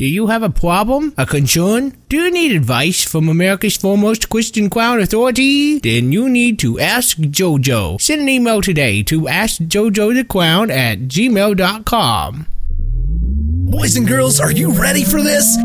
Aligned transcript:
Do 0.00 0.06
you 0.06 0.28
have 0.28 0.42
a 0.42 0.48
problem? 0.48 1.12
A 1.18 1.26
concern? 1.26 1.94
Do 2.08 2.16
you 2.16 2.30
need 2.30 2.56
advice 2.56 3.04
from 3.04 3.28
America's 3.28 3.76
foremost 3.76 4.30
Christian 4.30 4.70
clown 4.70 4.98
authority? 4.98 5.78
Then 5.78 6.10
you 6.10 6.26
need 6.26 6.58
to 6.60 6.80
ask 6.80 7.18
JoJo. 7.18 8.00
Send 8.00 8.22
an 8.22 8.28
email 8.30 8.62
today 8.62 9.02
to 9.02 9.24
askjojotheclown 9.24 10.70
at 10.70 11.00
gmail.com. 11.00 12.46
Boys 12.78 13.96
and 13.96 14.08
girls, 14.08 14.40
are 14.40 14.50
you 14.50 14.72
ready 14.72 15.04
for 15.04 15.20
this? 15.20 15.58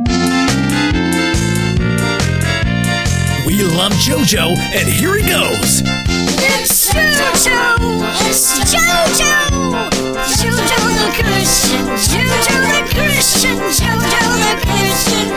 We 3.48 3.64
love 3.64 3.94
JoJo, 3.94 4.58
and 4.58 4.90
here 4.90 5.16
he 5.16 5.26
goes. 5.30 5.95
It's 6.48 6.94
JoJo! 6.94 7.58
JoJo! 8.70 9.34
JoJo 10.38 10.80
the 11.02 11.10
Christian! 11.18 11.84
JoJo 12.06 12.58
the 12.70 12.82
Christian! 12.94 13.58
JoJo 13.58 14.22
the 14.44 14.54
Christian! 14.62 15.28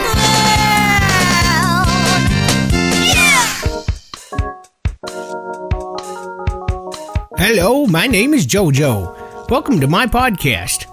Hello, 7.38 7.86
my 7.86 8.07
name 8.07 8.35
is 8.35 8.46
JoJo. 8.46 9.49
Welcome 9.49 9.80
to 9.80 9.88
my 9.88 10.07
podcast. 10.07 10.85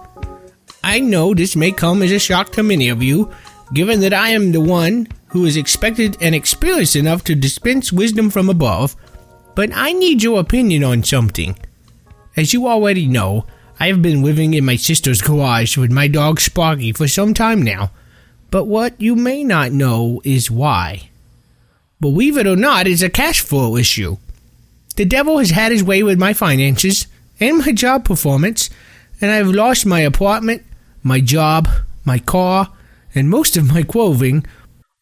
I 0.82 0.98
know 1.00 1.34
this 1.34 1.54
may 1.56 1.72
come 1.72 2.02
as 2.02 2.10
a 2.10 2.18
shock 2.18 2.52
to 2.52 2.62
many 2.62 2.88
of 2.88 3.02
you, 3.02 3.30
given 3.74 4.00
that 4.00 4.14
I 4.14 4.30
am 4.30 4.52
the 4.52 4.62
one 4.62 5.08
who 5.26 5.44
is 5.44 5.58
expected 5.58 6.16
and 6.22 6.34
experienced 6.34 6.96
enough 6.96 7.22
to 7.24 7.34
dispense 7.34 7.92
wisdom 7.92 8.30
from 8.30 8.48
above, 8.48 8.96
but 9.56 9.70
I 9.74 9.92
need 9.92 10.22
your 10.22 10.38
opinion 10.38 10.84
on 10.84 11.02
something. 11.02 11.58
As 12.36 12.52
you 12.52 12.68
already 12.68 13.08
know, 13.08 13.46
I 13.80 13.88
have 13.88 14.02
been 14.02 14.22
living 14.22 14.54
in 14.54 14.66
my 14.66 14.76
sister's 14.76 15.22
garage 15.22 15.76
with 15.78 15.90
my 15.90 16.06
dog 16.08 16.40
Sparky 16.40 16.92
for 16.92 17.08
some 17.08 17.32
time 17.34 17.62
now, 17.62 17.90
but 18.50 18.66
what 18.66 19.00
you 19.00 19.16
may 19.16 19.42
not 19.42 19.72
know 19.72 20.20
is 20.24 20.50
why. 20.50 21.08
Believe 22.00 22.36
it 22.36 22.46
or 22.46 22.54
not, 22.54 22.86
it's 22.86 23.00
a 23.00 23.08
cash 23.08 23.40
flow 23.40 23.76
issue. 23.76 24.18
The 24.96 25.06
devil 25.06 25.38
has 25.38 25.50
had 25.50 25.72
his 25.72 25.82
way 25.82 26.02
with 26.02 26.18
my 26.18 26.34
finances 26.34 27.06
and 27.40 27.58
my 27.58 27.72
job 27.72 28.04
performance, 28.04 28.68
and 29.22 29.30
I've 29.30 29.48
lost 29.48 29.86
my 29.86 30.00
apartment, 30.00 30.64
my 31.02 31.20
job, 31.20 31.66
my 32.04 32.18
car, 32.18 32.72
and 33.14 33.30
most 33.30 33.56
of 33.56 33.72
my 33.72 33.82
clothing, 33.82 34.44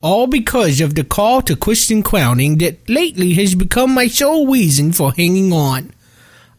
all 0.04 0.26
because 0.26 0.82
of 0.82 0.94
the 0.96 1.02
call 1.02 1.40
to 1.40 1.56
Christian 1.56 2.02
clowning 2.02 2.58
that 2.58 2.90
lately 2.90 3.32
has 3.32 3.54
become 3.54 3.94
my 3.94 4.06
sole 4.06 4.46
reason 4.46 4.92
for 4.92 5.14
hanging 5.14 5.50
on. 5.50 5.94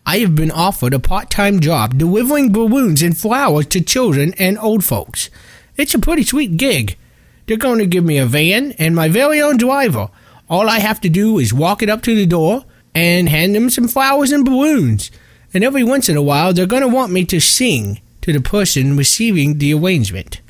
I 0.04 0.18
have 0.18 0.34
been 0.34 0.50
offered 0.50 0.96
a 0.96 1.00
part 1.00 1.30
time 1.30 1.60
job 1.60 1.96
delivering 1.96 2.52
balloons 2.52 3.04
and 3.04 3.16
flowers 3.16 3.68
to 3.68 3.82
children 3.82 4.34
and 4.40 4.58
old 4.58 4.84
folks. 4.84 5.30
It's 5.78 5.94
a 5.94 6.00
pretty 6.00 6.24
sweet 6.24 6.58
gig. 6.58 6.98
They're 7.46 7.58
going 7.58 7.78
to 7.78 7.86
give 7.86 8.04
me 8.04 8.18
a 8.18 8.26
van 8.26 8.72
and 8.80 8.96
my 8.96 9.10
very 9.10 9.40
own 9.40 9.58
driver. 9.58 10.10
All 10.50 10.68
I 10.68 10.80
have 10.80 11.00
to 11.02 11.10
do 11.10 11.38
is 11.38 11.54
walk 11.54 11.84
it 11.84 11.90
up 11.90 12.02
to 12.02 12.16
the 12.16 12.26
door 12.26 12.66
and 12.96 13.30
hand 13.30 13.54
them 13.54 13.70
some 13.70 13.88
flowers 13.88 14.32
and 14.32 14.44
balloons. 14.44 15.12
And 15.54 15.64
every 15.64 15.84
once 15.84 16.10
in 16.10 16.18
a 16.18 16.24
while, 16.24 16.52
they're 16.52 16.66
going 16.66 16.82
to 16.82 16.88
want 16.88 17.12
me 17.12 17.26
to 17.26 17.40
sing 17.40 18.02
to 18.22 18.34
the 18.34 18.42
person 18.42 18.98
receiving 18.98 19.60
the 19.60 19.76
arrangement. 19.76 20.42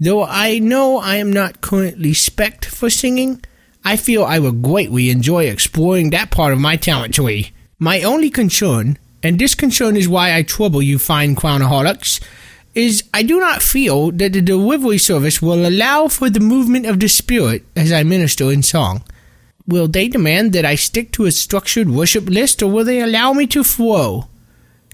Though 0.00 0.24
I 0.24 0.60
know 0.60 0.98
I 0.98 1.16
am 1.16 1.32
not 1.32 1.60
currently 1.60 2.14
spec'd 2.14 2.64
for 2.64 2.88
singing, 2.88 3.42
I 3.84 3.96
feel 3.96 4.24
I 4.24 4.38
would 4.38 4.62
greatly 4.62 5.10
enjoy 5.10 5.46
exploring 5.46 6.10
that 6.10 6.30
part 6.30 6.52
of 6.52 6.60
my 6.60 6.76
talent 6.76 7.14
tree. 7.14 7.52
My 7.80 8.02
only 8.02 8.30
concern, 8.30 8.98
and 9.22 9.38
this 9.38 9.56
concern 9.56 9.96
is 9.96 10.08
why 10.08 10.36
I 10.36 10.42
trouble 10.42 10.82
you 10.82 10.98
fine 10.98 11.34
clownaholics, 11.34 12.20
is 12.74 13.02
I 13.12 13.24
do 13.24 13.40
not 13.40 13.60
feel 13.60 14.12
that 14.12 14.34
the 14.34 14.40
delivery 14.40 14.98
service 14.98 15.42
will 15.42 15.66
allow 15.66 16.06
for 16.06 16.30
the 16.30 16.38
movement 16.38 16.86
of 16.86 17.00
the 17.00 17.08
spirit 17.08 17.64
as 17.74 17.90
I 17.90 18.04
minister 18.04 18.52
in 18.52 18.62
song. 18.62 19.02
Will 19.66 19.88
they 19.88 20.06
demand 20.06 20.52
that 20.52 20.64
I 20.64 20.76
stick 20.76 21.10
to 21.12 21.26
a 21.26 21.32
structured 21.32 21.90
worship 21.90 22.28
list, 22.28 22.62
or 22.62 22.70
will 22.70 22.84
they 22.84 23.00
allow 23.00 23.32
me 23.32 23.48
to 23.48 23.64
flow? 23.64 24.28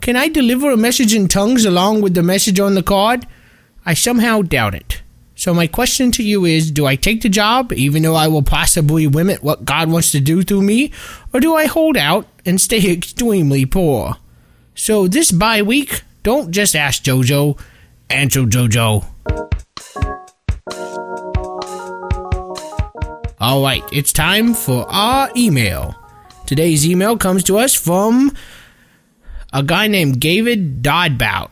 Can 0.01 0.17
I 0.17 0.29
deliver 0.29 0.71
a 0.71 0.79
message 0.79 1.15
in 1.15 1.29
tongues 1.29 1.67
along 1.67 2.01
with 2.01 2.15
the 2.15 2.23
message 2.23 2.59
on 2.59 2.75
the 2.75 2.83
card? 2.83 3.27
I 3.87 3.95
somehow 3.95 4.43
doubt 4.43 4.75
it. 4.75 5.03
So 5.37 5.53
my 5.53 5.67
question 5.67 6.11
to 6.13 6.23
you 6.23 6.45
is, 6.45 6.71
do 6.71 6.87
I 6.87 6.97
take 6.97 7.23
the 7.23 7.29
job, 7.29 7.73
even 7.73 8.03
though 8.03 8.15
I 8.15 8.29
will 8.29 8.43
possibly 8.43 9.07
limit 9.07 9.43
what 9.43 9.65
God 9.65 9.91
wants 9.91 10.13
to 10.13 10.21
do 10.21 10.43
through 10.43 10.63
me, 10.63 10.93
or 11.33 11.41
do 11.41 11.55
I 11.55 11.67
hold 11.67 11.97
out 11.97 12.27
and 12.47 12.61
stay 12.61 12.91
extremely 12.93 13.67
poor? 13.67 14.17
So 14.75 15.07
this 15.09 15.33
bye 15.33 15.63
week, 15.63 16.03
don't 16.23 16.51
just 16.51 16.75
ask 16.75 17.03
JoJo, 17.03 17.59
answer 18.09 18.43
JoJo. 18.43 19.05
Alright, 23.41 23.85
it's 23.93 24.13
time 24.13 24.55
for 24.55 24.87
our 24.89 25.29
email. 25.37 25.95
Today's 26.47 26.87
email 26.87 27.19
comes 27.19 27.45
to 27.45 27.59
us 27.59 27.75
from 27.75 28.35
a 29.53 29.63
guy 29.63 29.89
named 29.89 30.21
David 30.21 30.81
Dodbout. 30.81 31.51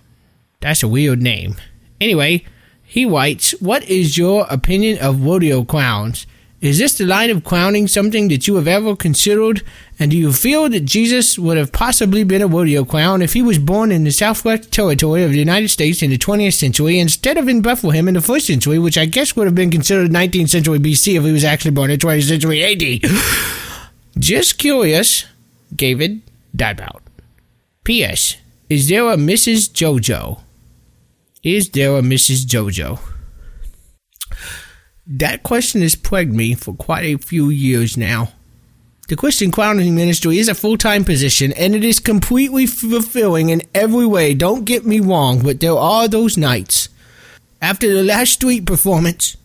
That's 0.60 0.82
a 0.82 0.88
weird 0.88 1.20
name. 1.20 1.56
Anyway, 2.02 2.44
he 2.82 3.06
writes, 3.06 3.52
What 3.60 3.88
is 3.88 4.18
your 4.18 4.44
opinion 4.50 4.98
of 4.98 5.24
rodeo 5.24 5.62
clowns? 5.62 6.26
Is 6.60 6.78
this 6.78 6.98
the 6.98 7.06
line 7.06 7.30
of 7.30 7.44
clowning 7.44 7.86
something 7.86 8.26
that 8.28 8.48
you 8.48 8.56
have 8.56 8.66
ever 8.66 8.96
considered? 8.96 9.62
And 10.00 10.10
do 10.10 10.16
you 10.16 10.32
feel 10.32 10.68
that 10.68 10.84
Jesus 10.84 11.38
would 11.38 11.56
have 11.56 11.70
possibly 11.70 12.24
been 12.24 12.42
a 12.42 12.48
rodeo 12.48 12.84
clown 12.84 13.22
if 13.22 13.34
he 13.34 13.42
was 13.42 13.58
born 13.58 13.92
in 13.92 14.02
the 14.02 14.10
Southwest 14.10 14.72
Territory 14.72 15.22
of 15.22 15.30
the 15.30 15.38
United 15.38 15.68
States 15.68 16.02
in 16.02 16.10
the 16.10 16.18
20th 16.18 16.54
century 16.54 16.98
instead 16.98 17.38
of 17.38 17.48
in 17.48 17.62
Bethlehem 17.62 18.08
in 18.08 18.14
the 18.14 18.20
1st 18.20 18.42
century, 18.42 18.78
which 18.80 18.98
I 18.98 19.06
guess 19.06 19.36
would 19.36 19.46
have 19.46 19.54
been 19.54 19.70
considered 19.70 20.10
19th 20.10 20.50
century 20.50 20.80
BC 20.80 21.16
if 21.16 21.22
he 21.22 21.32
was 21.32 21.44
actually 21.44 21.70
born 21.70 21.90
in 21.90 22.00
20th 22.00 22.28
century 22.28 22.64
AD? 22.64 23.10
Just 24.19 24.58
curious, 24.58 25.24
David 25.74 26.20
Dodbout. 26.54 27.02
P.S. 27.84 28.36
Is 28.69 28.88
there 28.88 29.08
a 29.08 29.16
Mrs. 29.16 29.70
JoJo? 29.70 30.40
Is 31.42 31.70
there 31.70 31.97
a 31.97 32.03
Mrs. 32.03 32.47
JoJo? 32.47 33.00
That 35.04 35.42
question 35.42 35.82
has 35.82 35.97
plagued 35.97 36.32
me 36.32 36.54
for 36.54 36.72
quite 36.72 37.04
a 37.04 37.19
few 37.19 37.50
years 37.50 37.97
now. 37.97 38.30
The 39.08 39.16
Christian 39.16 39.50
clowning 39.50 39.97
ministry 39.97 40.38
is 40.38 40.48
a 40.48 40.54
full 40.54 40.76
time 40.76 41.04
position 41.04 41.52
and 41.54 41.75
it 41.75 41.82
is 41.82 41.98
completely 41.98 42.66
fulfilling 42.66 43.48
in 43.48 43.62
every 43.75 44.06
way. 44.06 44.34
Don't 44.34 44.64
get 44.64 44.86
me 44.86 45.00
wrong, 45.00 45.42
but 45.42 45.58
there 45.58 45.76
are 45.76 46.06
those 46.06 46.38
nights. 46.38 46.88
After 47.60 47.92
the 47.92 48.04
last 48.04 48.34
street 48.34 48.64
performance, 48.64 49.36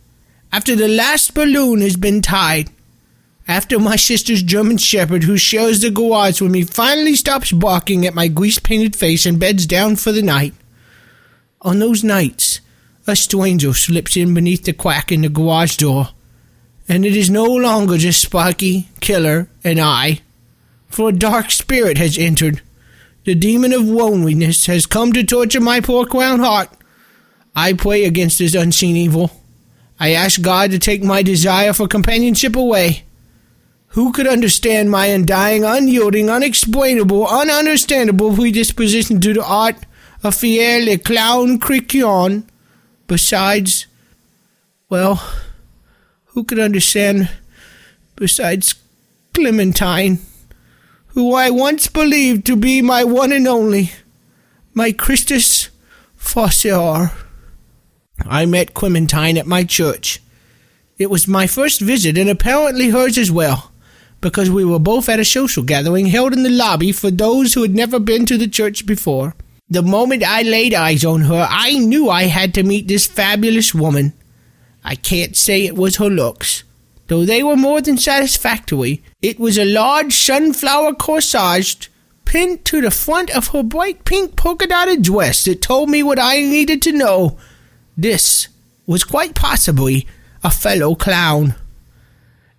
after 0.51 0.75
the 0.75 0.87
last 0.87 1.33
balloon 1.33 1.81
has 1.81 1.97
been 1.97 2.21
tied, 2.21 2.69
after 3.47 3.79
my 3.79 3.95
sister's 3.95 4.43
German 4.43 4.77
Shepherd, 4.77 5.23
who 5.23 5.35
shares 5.35 5.81
the 5.81 5.89
garage 5.89 6.41
with 6.41 6.51
me, 6.51 6.61
finally 6.61 7.15
stops 7.15 7.51
barking 7.51 8.05
at 8.05 8.13
my 8.13 8.27
grease 8.27 8.59
painted 8.59 8.95
face 8.95 9.25
and 9.25 9.39
beds 9.39 9.65
down 9.65 9.95
for 9.95 10.11
the 10.11 10.21
night. 10.21 10.53
On 11.61 11.79
those 11.79 12.03
nights, 12.03 12.61
a 13.07 13.15
stranger 13.15 13.73
slips 13.73 14.15
in 14.15 14.33
beneath 14.33 14.65
the 14.65 14.73
crack 14.73 15.11
in 15.11 15.21
the 15.21 15.29
garage 15.29 15.77
door, 15.77 16.09
and 16.87 17.05
it 17.05 17.15
is 17.15 17.29
no 17.29 17.45
longer 17.45 17.97
just 17.97 18.21
Sparky, 18.21 18.89
Killer, 18.99 19.49
and 19.63 19.79
I, 19.79 20.21
for 20.87 21.09
a 21.09 21.13
dark 21.13 21.49
spirit 21.51 21.97
has 21.97 22.17
entered. 22.17 22.61
The 23.25 23.35
demon 23.35 23.73
of 23.73 23.81
loneliness 23.83 24.67
has 24.67 24.85
come 24.85 25.11
to 25.13 25.23
torture 25.23 25.59
my 25.59 25.81
poor 25.81 26.05
clown 26.05 26.39
heart. 26.39 26.69
I 27.55 27.73
pray 27.73 28.05
against 28.05 28.39
this 28.39 28.53
unseen 28.53 28.95
evil. 28.95 29.31
I 29.99 30.11
ask 30.11 30.41
God 30.41 30.71
to 30.71 30.79
take 30.79 31.03
my 31.03 31.23
desire 31.23 31.73
for 31.73 31.87
companionship 31.87 32.55
away. 32.55 33.03
Who 33.89 34.11
could 34.11 34.27
understand 34.27 34.91
my 34.91 35.07
undying, 35.07 35.63
unyielding, 35.63 36.29
unexplainable, 36.29 37.25
ununderstandable 37.25 38.35
predisposition 38.35 39.19
to 39.21 39.33
the 39.33 39.43
art 39.43 39.77
faire 40.21 40.83
le 40.83 40.97
clown 40.97 41.59
criquion? 41.59 42.47
Besides, 43.07 43.87
well, 44.89 45.23
who 46.25 46.43
could 46.43 46.59
understand 46.59 47.29
besides 48.15 48.75
Clementine, 49.33 50.19
who 51.07 51.33
I 51.33 51.49
once 51.49 51.87
believed 51.87 52.45
to 52.47 52.55
be 52.55 52.81
my 52.81 53.03
one 53.03 53.31
and 53.31 53.47
only, 53.47 53.91
my 54.73 54.91
Christus 54.91 55.69
Fosseor? 56.19 57.13
I 58.25 58.45
met 58.45 58.73
Clementine 58.73 59.37
at 59.37 59.47
my 59.47 59.63
church. 59.63 60.21
It 60.97 61.09
was 61.09 61.27
my 61.27 61.47
first 61.47 61.79
visit 61.79 62.17
and 62.17 62.29
apparently 62.29 62.89
hers 62.89 63.17
as 63.17 63.31
well, 63.31 63.71
because 64.19 64.49
we 64.49 64.65
were 64.65 64.79
both 64.79 65.07
at 65.07 65.19
a 65.19 65.25
social 65.25 65.63
gathering 65.63 66.07
held 66.07 66.33
in 66.33 66.43
the 66.43 66.49
lobby 66.49 66.91
for 66.91 67.11
those 67.11 67.53
who 67.53 67.61
had 67.61 67.75
never 67.75 67.99
been 67.99 68.25
to 68.25 68.37
the 68.37 68.47
church 68.47 68.85
before. 68.85 69.35
The 69.69 69.81
moment 69.81 70.23
I 70.23 70.43
laid 70.43 70.73
eyes 70.73 71.03
on 71.03 71.21
her, 71.21 71.45
I 71.49 71.73
knew 71.73 72.09
I 72.09 72.23
had 72.23 72.53
to 72.53 72.63
meet 72.63 72.87
this 72.87 73.05
fabulous 73.05 73.73
woman. 73.73 74.13
I 74.83 74.95
can't 74.95 75.35
say 75.35 75.65
it 75.65 75.75
was 75.75 75.97
her 75.97 76.09
looks, 76.09 76.63
though 77.07 77.25
they 77.25 77.43
were 77.43 77.57
more 77.57 77.81
than 77.81 77.97
satisfactory. 77.97 79.03
It 79.21 79.39
was 79.39 79.57
a 79.57 79.65
large 79.65 80.13
sunflower 80.13 80.93
corsage 80.93 81.89
pinned 82.23 82.63
to 82.65 82.79
the 82.79 82.91
front 82.91 83.29
of 83.35 83.47
her 83.47 83.63
bright 83.63 84.05
pink 84.05 84.37
polka 84.37 84.67
dotted 84.67 85.01
dress 85.01 85.43
that 85.43 85.61
told 85.61 85.89
me 85.89 86.01
what 86.01 86.19
I 86.19 86.39
needed 86.39 86.81
to 86.83 86.93
know. 86.93 87.37
This 87.97 88.47
was 88.85 89.03
quite 89.03 89.35
possibly 89.35 90.07
a 90.45 90.49
fellow 90.49 90.95
clown. 90.95 91.55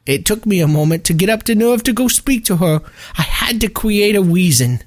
It 0.05 0.27
took 0.27 0.45
me 0.45 0.61
a 0.61 0.69
moment 0.69 1.05
to 1.05 1.15
get 1.15 1.31
up 1.31 1.45
the 1.45 1.55
nerve 1.55 1.83
to 1.85 1.93
go 1.95 2.09
speak 2.09 2.45
to 2.47 2.57
her. 2.57 2.83
I 3.17 3.23
had 3.23 3.61
to 3.63 3.69
create 3.69 4.17
a 4.17 4.23
reason. 4.23 4.83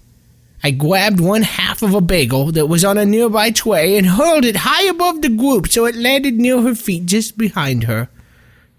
I 0.63 0.71
grabbed 0.71 1.19
one 1.19 1.41
half 1.41 1.81
of 1.81 1.95
a 1.95 2.01
bagel 2.01 2.51
that 2.51 2.67
was 2.67 2.85
on 2.85 2.97
a 2.97 3.05
nearby 3.05 3.49
tray 3.49 3.97
and 3.97 4.05
hurled 4.05 4.45
it 4.45 4.57
high 4.57 4.83
above 4.83 5.21
the 5.21 5.29
group 5.29 5.67
so 5.67 5.85
it 5.85 5.95
landed 5.95 6.35
near 6.35 6.61
her 6.61 6.75
feet 6.75 7.07
just 7.07 7.37
behind 7.37 7.85
her. 7.85 8.09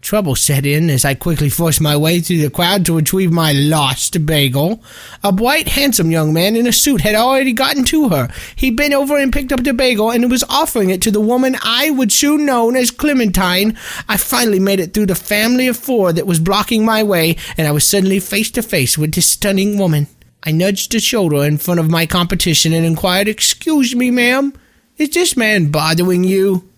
Trouble 0.01 0.35
set 0.35 0.67
in 0.67 0.91
as 0.91 1.05
I 1.05 1.15
quickly 1.15 1.49
forced 1.49 1.81
my 1.81 1.97
way 1.97 2.19
through 2.19 2.39
the 2.39 2.51
crowd 2.51 2.85
to 2.87 2.97
retrieve 2.97 3.31
my 3.31 3.53
lost 3.53 4.27
bagel. 4.27 4.83
A 5.23 5.31
bright, 5.31 5.69
handsome 5.69 6.11
young 6.11 6.33
man 6.33 6.57
in 6.57 6.67
a 6.67 6.73
suit 6.73 7.03
had 7.03 7.15
already 7.15 7.53
gotten 7.53 7.85
to 7.85 8.09
her. 8.09 8.29
He 8.57 8.73
bent 8.73 8.95
over 8.95 9.17
and 9.17 9.33
picked 9.33 9.53
up 9.53 9.63
the 9.63 9.73
bagel 9.73 10.11
and 10.11 10.29
was 10.29 10.43
offering 10.49 10.91
it 10.91 11.03
to 11.03 11.13
the 11.13 11.21
woman 11.21 11.57
I 11.63 11.91
would 11.91 12.11
soon 12.11 12.45
know 12.45 12.69
as 12.71 12.91
Clementine. 12.91 13.79
I 14.09 14.17
finally 14.17 14.59
made 14.59 14.81
it 14.81 14.93
through 14.93 15.07
the 15.07 15.15
family 15.15 15.69
of 15.69 15.77
four 15.77 16.13
that 16.13 16.27
was 16.27 16.41
blocking 16.41 16.85
my 16.85 17.05
way, 17.05 17.37
and 17.57 17.69
I 17.69 17.73
was 17.73 17.87
suddenly 17.87 18.19
face 18.19 18.51
to 18.53 18.63
face 18.63 18.99
with 18.99 19.15
this 19.15 19.27
stunning 19.27 19.79
woman. 19.79 20.09
I 20.45 20.51
nudged 20.51 20.95
a 20.95 21.01
shoulder 21.01 21.45
in 21.45 21.59
front 21.59 21.79
of 21.79 21.91
my 21.91 22.05
competition 22.05 22.73
and 22.73 22.85
inquired, 22.85 23.29
Excuse 23.29 23.95
me, 23.95 24.11
ma'am, 24.11 24.53
is 24.97 25.11
this 25.11 25.37
man 25.37 25.71
bothering 25.71 26.25
you? 26.25 26.69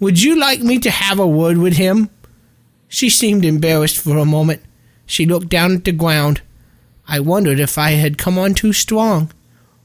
Would 0.00 0.20
you 0.20 0.38
like 0.38 0.60
me 0.60 0.78
to 0.80 0.90
have 0.90 1.20
a 1.20 1.26
word 1.26 1.58
with 1.58 1.74
him? 1.74 2.10
She 2.88 3.08
seemed 3.08 3.44
embarrassed 3.44 3.98
for 3.98 4.18
a 4.18 4.24
moment. 4.24 4.62
She 5.06 5.24
looked 5.24 5.48
down 5.48 5.76
at 5.76 5.84
the 5.84 5.92
ground. 5.92 6.42
I 7.06 7.20
wondered 7.20 7.60
if 7.60 7.78
I 7.78 7.92
had 7.92 8.18
come 8.18 8.38
on 8.38 8.54
too 8.54 8.72
strong, 8.72 9.30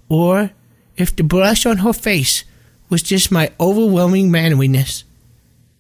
or 0.10 0.52
if 0.96 1.16
the 1.16 1.24
blush 1.24 1.66
on 1.66 1.78
her 1.78 1.94
face 1.94 2.44
was 2.90 3.04
just 3.04 3.32
my 3.32 3.52
overwhelming 3.60 4.32
manliness. 4.32 5.04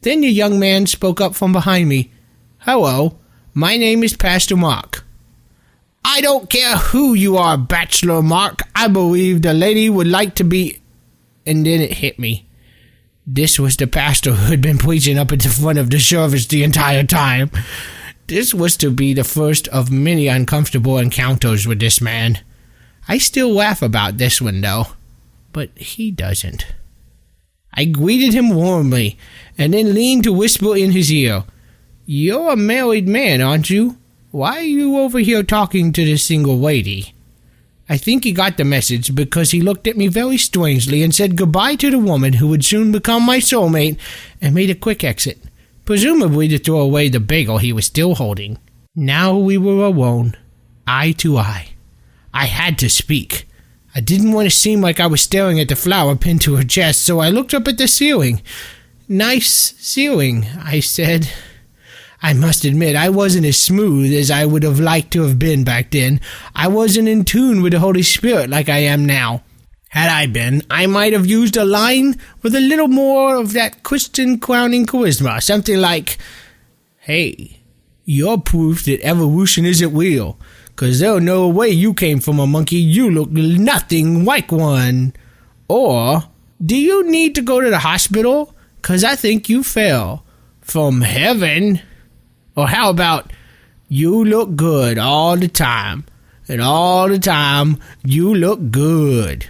Then 0.01 0.21
the 0.21 0.29
young 0.29 0.59
man 0.59 0.85
spoke 0.85 1.19
up 1.19 1.33
from 1.33 1.53
behind 1.53 1.89
me. 1.89 2.11
Hello, 2.59 3.17
my 3.53 3.77
name 3.77 4.03
is 4.03 4.15
Pastor 4.15 4.55
Mark. 4.55 5.06
I 6.09 6.21
don't 6.21 6.49
care 6.49 6.77
who 6.77 7.15
you 7.15 7.35
are, 7.35 7.57
Bachelor 7.57 8.21
Mark. 8.21 8.61
I 8.73 8.87
believe 8.87 9.41
the 9.41 9.53
lady 9.53 9.89
would 9.89 10.07
like 10.07 10.35
to 10.35 10.45
be. 10.45 10.79
And 11.45 11.65
then 11.65 11.81
it 11.81 11.95
hit 11.95 12.17
me. 12.17 12.47
This 13.25 13.59
was 13.59 13.75
the 13.75 13.87
pastor 13.87 14.31
who 14.31 14.49
had 14.49 14.61
been 14.61 14.77
preaching 14.77 15.19
up 15.19 15.33
at 15.33 15.41
the 15.41 15.49
front 15.49 15.77
of 15.77 15.89
the 15.89 15.99
service 15.99 16.47
the 16.47 16.63
entire 16.63 17.03
time. 17.03 17.51
This 18.27 18.53
was 18.53 18.77
to 18.77 18.89
be 18.89 19.13
the 19.13 19.25
first 19.25 19.67
of 19.67 19.91
many 19.91 20.27
uncomfortable 20.29 20.97
encounters 20.97 21.67
with 21.67 21.81
this 21.81 21.99
man. 21.99 22.39
I 23.09 23.17
still 23.17 23.53
laugh 23.53 23.81
about 23.81 24.17
this 24.17 24.39
one, 24.41 24.61
though, 24.61 24.85
but 25.51 25.77
he 25.77 26.09
doesn't. 26.09 26.67
I 27.73 27.83
greeted 27.83 28.33
him 28.33 28.55
warmly 28.55 29.17
and 29.57 29.73
then 29.73 29.93
leaned 29.93 30.23
to 30.23 30.31
whisper 30.31 30.73
in 30.77 30.91
his 30.91 31.11
ear, 31.11 31.43
You're 32.05 32.53
a 32.53 32.55
married 32.55 33.09
man, 33.09 33.41
aren't 33.41 33.69
you? 33.69 33.97
Why 34.31 34.57
are 34.57 34.61
you 34.61 34.97
over 34.97 35.19
here 35.19 35.41
talking 35.41 35.93
to 35.93 36.03
this 36.03 36.23
single 36.23 36.59
lady? 36.59 37.13
I 37.87 37.97
think 37.97 38.25
he 38.25 38.33
got 38.33 38.57
the 38.57 38.65
message 38.65 39.15
because 39.15 39.51
he 39.51 39.61
looked 39.61 39.87
at 39.87 39.95
me 39.95 40.07
very 40.07 40.37
strangely 40.37 41.01
and 41.01 41.15
said 41.15 41.37
goodbye 41.37 41.75
to 41.75 41.89
the 41.89 41.97
woman 41.97 42.33
who 42.33 42.49
would 42.49 42.65
soon 42.65 42.91
become 42.91 43.23
my 43.23 43.37
soulmate 43.37 43.97
and 44.41 44.53
made 44.53 44.69
a 44.69 44.75
quick 44.75 45.05
exit, 45.05 45.39
presumably 45.85 46.49
to 46.49 46.59
throw 46.59 46.81
away 46.81 47.07
the 47.07 47.21
bagel 47.21 47.59
he 47.59 47.71
was 47.71 47.85
still 47.85 48.15
holding. 48.15 48.59
Now 48.93 49.37
we 49.37 49.57
were 49.57 49.85
alone, 49.85 50.35
eye 50.85 51.13
to 51.19 51.37
eye. 51.37 51.69
I 52.33 52.47
had 52.47 52.77
to 52.79 52.89
speak. 52.89 53.47
I 53.95 54.01
didn't 54.01 54.33
want 54.33 54.47
to 54.47 54.55
seem 54.55 54.81
like 54.81 54.99
I 54.99 55.07
was 55.07 55.21
staring 55.21 55.57
at 55.61 55.69
the 55.69 55.77
flower 55.77 56.17
pinned 56.17 56.41
to 56.41 56.57
her 56.57 56.63
chest, 56.65 57.03
so 57.03 57.19
I 57.19 57.29
looked 57.29 57.53
up 57.53 57.67
at 57.69 57.77
the 57.77 57.87
ceiling. 57.87 58.41
Nice 59.07 59.73
ceiling, 59.77 60.45
I 60.61 60.81
said. 60.81 61.29
I 62.21 62.33
must 62.33 62.65
admit, 62.65 62.95
I 62.95 63.09
wasn't 63.09 63.45
as 63.45 63.61
smooth 63.61 64.11
as 64.13 64.31
I 64.31 64.45
would 64.45 64.63
have 64.63 64.79
liked 64.79 65.11
to 65.13 65.23
have 65.23 65.37
been 65.37 65.63
back 65.63 65.91
then. 65.91 66.19
I 66.55 66.67
wasn't 66.67 67.07
in 67.07 67.25
tune 67.25 67.61
with 67.61 67.73
the 67.73 67.79
Holy 67.79 68.01
Spirit 68.01 68.49
like 68.49 68.69
I 68.69 68.79
am 68.79 69.05
now. 69.05 69.43
Had 69.89 70.09
I 70.09 70.25
been, 70.25 70.63
I 70.69 70.85
might 70.87 71.13
have 71.13 71.25
used 71.25 71.55
a 71.55 71.63
line 71.63 72.15
with 72.41 72.55
a 72.55 72.59
little 72.59 72.87
more 72.87 73.35
of 73.35 73.53
that 73.53 73.83
Christian 73.83 74.39
crowning 74.39 74.85
charisma. 74.85 75.41
Something 75.41 75.79
like, 75.79 76.17
Hey, 76.97 77.61
you're 78.03 78.37
proof 78.37 78.83
that 78.85 79.01
evolution 79.01 79.65
isn't 79.65 79.95
real. 79.95 80.37
Cause 80.75 80.99
there's 80.99 81.23
no 81.23 81.47
way 81.47 81.69
you 81.69 81.93
came 81.93 82.19
from 82.19 82.39
a 82.39 82.45
monkey. 82.45 82.77
You 82.77 83.09
look 83.09 83.31
nothing 83.31 84.25
like 84.25 84.51
one. 84.51 85.13
Or, 85.67 86.23
do 86.63 86.75
you 86.75 87.09
need 87.09 87.35
to 87.35 87.41
go 87.41 87.61
to 87.61 87.69
the 87.69 87.79
hospital? 87.79 88.53
Cause 88.81 89.03
I 89.03 89.15
think 89.15 89.49
you 89.49 89.63
fell 89.63 90.25
from 90.61 91.01
heaven. 91.01 91.81
Or 92.57 92.67
how 92.67 92.89
about 92.89 93.31
you 93.87 94.25
look 94.25 94.55
good 94.55 94.97
all 94.97 95.37
the 95.37 95.47
time, 95.47 96.05
and 96.49 96.59
all 96.59 97.07
the 97.07 97.19
time 97.19 97.77
you 98.03 98.33
look 98.33 98.71
good? 98.71 99.47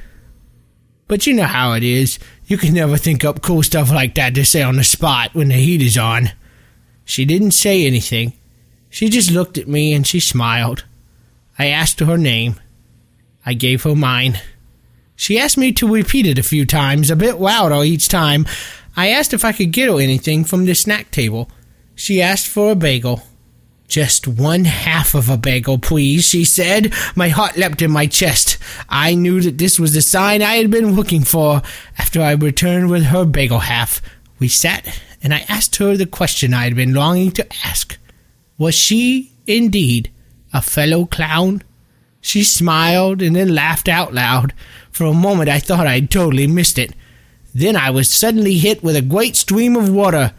But 1.07 1.25
you 1.25 1.33
know 1.33 1.45
how 1.45 1.71
it 1.71 1.83
is. 1.83 2.19
You 2.47 2.57
can 2.57 2.73
never 2.73 2.97
think 2.97 3.23
up 3.23 3.41
cool 3.41 3.63
stuff 3.63 3.91
like 3.91 4.15
that 4.15 4.35
to 4.35 4.45
say 4.45 4.61
on 4.61 4.75
the 4.75 4.83
spot 4.83 5.33
when 5.33 5.47
the 5.47 5.55
heat 5.55 5.81
is 5.81 5.97
on. 5.97 6.31
She 7.05 7.23
didn't 7.23 7.51
say 7.51 7.87
anything. 7.87 8.33
She 8.89 9.07
just 9.07 9.31
looked 9.31 9.57
at 9.57 9.69
me 9.69 9.93
and 9.93 10.05
she 10.05 10.19
smiled. 10.19 10.83
I 11.57 11.67
asked 11.67 12.01
her 12.01 12.05
her 12.07 12.17
name. 12.17 12.59
I 13.45 13.53
gave 13.53 13.83
her 13.83 13.95
mine. 13.95 14.41
She 15.15 15.39
asked 15.39 15.57
me 15.57 15.71
to 15.73 15.87
repeat 15.87 16.25
it 16.25 16.37
a 16.37 16.43
few 16.43 16.65
times, 16.65 17.09
a 17.09 17.15
bit 17.15 17.39
louder 17.39 17.85
each 17.85 18.09
time. 18.09 18.45
I 18.97 19.09
asked 19.09 19.33
if 19.33 19.45
I 19.45 19.53
could 19.53 19.71
get 19.71 19.89
her 19.89 19.99
anything 20.01 20.43
from 20.43 20.65
the 20.65 20.75
snack 20.75 21.09
table. 21.09 21.49
She 21.97 22.21
asked 22.21 22.47
for 22.47 22.71
a 22.71 22.75
bagel. 22.75 23.23
Just 23.87 24.27
one 24.27 24.65
half 24.65 25.15
of 25.15 25.31
a 25.31 25.37
bagel, 25.37 25.79
please, 25.79 26.25
she 26.25 26.45
said. 26.45 26.93
My 27.15 27.29
heart 27.29 27.57
leapt 27.57 27.81
in 27.81 27.89
my 27.89 28.05
chest. 28.05 28.59
I 28.87 29.15
knew 29.15 29.41
that 29.41 29.57
this 29.57 29.79
was 29.79 29.95
the 29.95 30.03
sign 30.03 30.43
I 30.43 30.57
had 30.57 30.69
been 30.69 30.91
looking 30.95 31.23
for. 31.23 31.63
After 31.97 32.21
I 32.21 32.33
returned 32.33 32.91
with 32.91 33.05
her 33.05 33.25
bagel 33.25 33.61
half, 33.61 33.99
we 34.37 34.47
sat, 34.47 35.01
and 35.23 35.33
I 35.33 35.43
asked 35.49 35.77
her 35.77 35.97
the 35.97 36.05
question 36.05 36.53
I 36.53 36.65
had 36.65 36.75
been 36.75 36.93
longing 36.93 37.31
to 37.31 37.47
ask. 37.65 37.97
Was 38.59 38.75
she, 38.75 39.31
indeed, 39.47 40.11
a 40.53 40.61
fellow 40.61 41.05
clown? 41.05 41.63
She 42.21 42.43
smiled 42.43 43.23
and 43.23 43.35
then 43.35 43.55
laughed 43.55 43.89
out 43.89 44.13
loud. 44.13 44.53
For 44.91 45.05
a 45.05 45.13
moment 45.13 45.49
I 45.49 45.57
thought 45.57 45.87
I 45.87 45.95
had 45.95 46.11
totally 46.11 46.45
missed 46.45 46.77
it. 46.77 46.93
Then 47.55 47.75
I 47.75 47.89
was 47.89 48.07
suddenly 48.07 48.59
hit 48.59 48.83
with 48.83 48.95
a 48.95 49.01
great 49.01 49.35
stream 49.35 49.75
of 49.75 49.89
water 49.89 50.33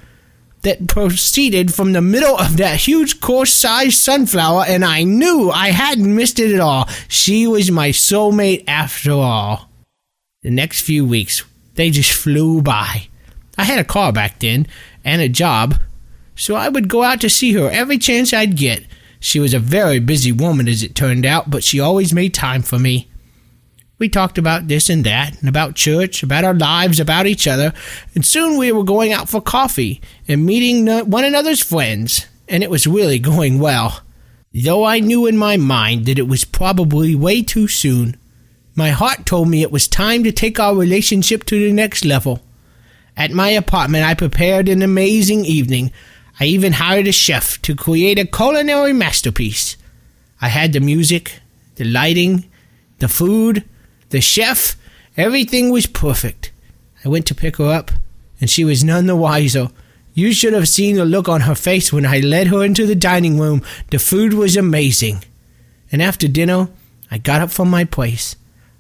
that 0.63 0.89
proceeded 0.89 1.73
from 1.73 1.93
the 1.93 2.01
middle 2.01 2.37
of 2.37 2.57
that 2.57 2.81
huge 2.81 3.21
coarse 3.21 3.53
sized 3.53 3.99
sunflower, 3.99 4.65
and 4.69 4.85
I 4.85 5.05
knew 5.05 5.51
I 5.51 5.71
hadn't 5.71 6.15
missed 6.15 6.39
it 6.39 6.55
at 6.55 6.61
all. 6.61 6.89
She 7.07 7.47
was 7.47 7.71
my 7.71 7.91
soulmate 7.91 8.65
after 8.67 9.13
all. 9.13 9.71
The 10.43 10.51
next 10.51 10.83
few 10.83 11.05
weeks, 11.05 11.45
they 11.75 11.91
just 11.91 12.13
flew 12.13 12.63
by. 12.63 13.09
I 13.57 13.65
had 13.65 13.79
a 13.79 13.85
car 13.85 14.13
back 14.13 14.39
then 14.41 14.67
and 15.05 15.21
a 15.21 15.29
job, 15.29 15.77
so 16.37 16.55
I 16.55 16.69
would 16.69 16.89
go 16.89 17.03
out 17.03 17.21
to 17.23 17.31
see 17.31 17.53
her 17.55 17.69
every 17.71 17.99
chance 17.99 18.33
I'd 18.33 18.57
get. 18.57 18.85
She 19.21 19.41
was 19.41 19.53
a 19.53 19.59
very 19.59 19.99
busy 19.99 20.31
woman, 20.31 20.69
as 20.69 20.83
it 20.83 20.95
turned 20.95 21.27
out, 21.27 21.51
but 21.51 21.65
she 21.65 21.81
always 21.81 22.15
made 22.15 22.35
time 22.35 22.63
for 22.63 22.79
me. 22.79 23.09
We 23.99 24.09
talked 24.09 24.39
about 24.39 24.69
this 24.69 24.89
and 24.89 25.03
that, 25.05 25.39
and 25.41 25.49
about 25.49 25.75
church, 25.75 26.23
about 26.23 26.45
our 26.45 26.55
lives, 26.55 27.01
about 27.01 27.27
each 27.27 27.49
other, 27.49 27.73
and 28.15 28.25
soon 28.25 28.57
we 28.57 28.71
were 28.71 28.85
going 28.85 29.13
out 29.13 29.29
for 29.29 29.41
coffee 29.41 30.01
and 30.29 30.47
meeting 30.47 30.87
one 31.11 31.25
another's 31.25 31.63
friends, 31.63 32.27
and 32.49 32.63
it 32.63 32.71
was 32.71 32.87
really 32.87 33.19
going 33.19 33.59
well. 33.59 34.03
Though 34.55 34.85
I 34.85 35.01
knew 35.01 35.27
in 35.27 35.37
my 35.37 35.57
mind 35.57 36.07
that 36.07 36.19
it 36.19 36.29
was 36.29 36.45
probably 36.45 37.15
way 37.15 37.43
too 37.43 37.67
soon, 37.67 38.17
my 38.75 38.91
heart 38.91 39.27
told 39.27 39.49
me 39.49 39.63
it 39.63 39.73
was 39.73 39.89
time 39.89 40.23
to 40.23 40.31
take 40.31 40.61
our 40.61 40.77
relationship 40.77 41.43
to 41.45 41.59
the 41.59 41.73
next 41.73 42.05
level. 42.05 42.41
At 43.17 43.33
my 43.33 43.49
apartment, 43.49 44.05
I 44.05 44.15
prepared 44.15 44.69
an 44.69 44.81
amazing 44.81 45.45
evening. 45.45 45.91
I 46.39 46.45
even 46.45 46.75
hired 46.75 47.09
a 47.09 47.13
chef 47.13 47.61
to 47.63 47.75
create 47.75 48.21
a 48.21 48.25
culinary 48.25 48.93
masterpiece. 48.93 49.77
I 50.41 50.49
had 50.49 50.73
the 50.73 50.79
music, 50.79 51.41
the 51.75 51.85
lighting, 51.85 52.49
the 52.99 53.09
food, 53.09 53.65
the 54.11 54.21
chef, 54.21 54.77
everything 55.17 55.71
was 55.71 55.87
perfect. 55.87 56.53
I 57.05 57.09
went 57.09 57.27
to 57.27 57.35
pick 57.35 57.57
her 57.57 57.71
up, 57.71 57.91
and 58.41 58.49
she 58.49 58.65
was 58.65 58.85
none 58.85 59.07
the 59.07 59.17
wiser. 59.17 59.69
You 60.15 60.33
should 60.33 60.53
have 60.53 60.69
seen 60.69 60.97
the 60.97 61.05
look 61.05 61.29
on 61.29 61.43
her 61.43 61.55
face 61.55 61.93
when 61.93 62.05
I 62.05 62.19
led 62.19 62.49
her 62.49 62.65
into 62.65 62.87
the 62.87 62.97
dining 62.97 63.39
room. 63.39 63.63
The 63.91 63.99
food 63.99 64.35
was 64.35 64.57
amazing. 64.57 65.23
And 65.93 66.03
after 66.03 66.27
dinner, 66.27 66.69
I 67.11 67.19
got 67.19 67.41
up 67.41 67.51
from 67.51 67.71
my 67.71 67.85
place. 67.85 68.37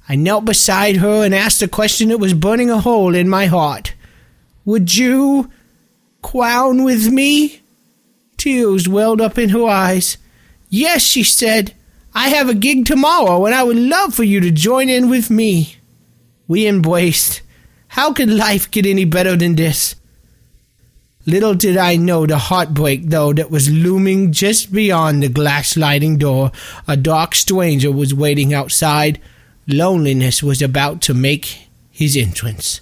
I 0.09 0.17
knelt 0.17 0.45
beside 0.47 0.97
her 0.97 1.25
and 1.25 1.35
asked 1.35 1.63
a 1.63 1.69
question 1.69 2.09
that 2.09 2.19
was 2.19 2.35
burning 2.35 2.71
a 2.71 2.81
hole 2.81 3.15
in 3.15 3.29
my 3.29 3.47
heart. 3.47 3.95
Would 4.65 4.95
you 4.97 5.51
crown 6.23 6.83
with 6.83 7.09
me? 7.11 7.61
Tears 8.37 8.89
welled 8.89 9.21
up 9.21 9.39
in 9.39 9.51
her 9.51 9.65
eyes. 9.65 10.17
Yes, 10.71 11.03
she 11.03 11.23
said. 11.23 11.75
I 12.19 12.31
have 12.31 12.49
a 12.49 12.55
gig 12.55 12.85
tomorrow, 12.85 13.47
and 13.47 13.55
I 13.55 13.63
would 13.63 13.77
love 13.77 14.13
for 14.13 14.25
you 14.25 14.41
to 14.41 14.51
join 14.51 14.89
in 14.89 15.09
with 15.09 15.31
me. 15.31 15.77
We 16.49 16.67
embraced. 16.67 17.43
How 17.87 18.13
could 18.13 18.29
life 18.29 18.69
get 18.69 18.87
any 18.87 19.05
better 19.05 19.37
than 19.37 19.55
this? 19.55 19.95
Little 21.27 21.55
did 21.55 21.77
I 21.77 21.95
know 21.95 22.27
the 22.27 22.39
heartbreak, 22.39 23.05
though, 23.05 23.33
that 23.35 23.53
was 23.53 23.71
looming 23.71 24.33
just 24.33 24.73
beyond 24.73 25.23
the 25.23 25.29
glass 25.29 25.69
sliding 25.69 26.19
door. 26.19 26.51
A 26.89 26.97
dark 26.97 27.37
stranger 27.37 27.93
was 27.93 28.13
waiting 28.13 28.53
outside. 28.53 29.21
Loneliness 29.69 30.43
was 30.43 30.61
about 30.61 31.01
to 31.03 31.15
make 31.15 31.69
his 31.89 32.17
entrance. 32.17 32.81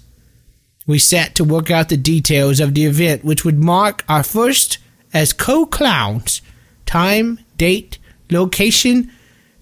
We 0.86 0.98
sat 0.98 1.34
to 1.34 1.44
work 1.44 1.70
out 1.70 1.90
the 1.90 1.98
details 1.98 2.58
of 2.58 2.72
the 2.72 2.86
event, 2.86 3.22
which 3.22 3.44
would 3.44 3.62
mark 3.62 4.02
our 4.08 4.22
first 4.22 4.78
as 5.12 5.34
co 5.34 5.66
clowns 5.66 6.40
time, 6.86 7.38
date, 7.58 7.98
location, 8.30 9.12